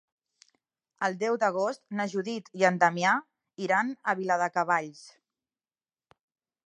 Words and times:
El 1.07 1.17
deu 1.23 1.35
d'agost 1.43 1.83
na 1.99 2.07
Judit 2.13 2.49
i 2.61 2.65
en 2.71 2.79
Damià 2.85 3.13
iran 3.67 3.95
a 4.01 4.17
Viladecavalls. 4.23 5.05